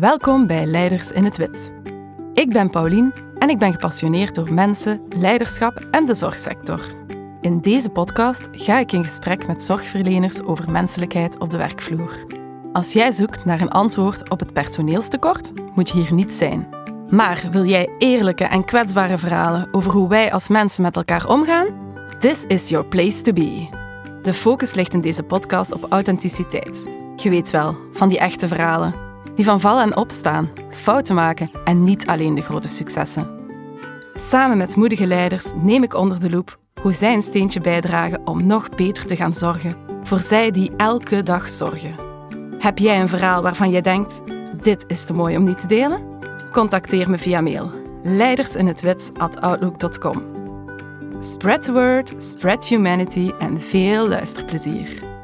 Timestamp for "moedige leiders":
34.76-35.44